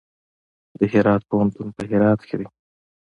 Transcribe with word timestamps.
د 0.79 0.81
هرات 0.93 1.21
پوهنتون 1.29 1.67
په 1.75 1.81
هرات 1.91 2.19
کې 2.27 2.35
دی 2.39 2.47